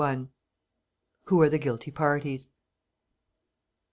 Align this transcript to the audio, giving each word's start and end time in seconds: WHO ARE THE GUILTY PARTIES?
WHO 1.25 1.41
ARE 1.43 1.49
THE 1.49 1.59
GUILTY 1.59 1.91
PARTIES? 1.91 2.55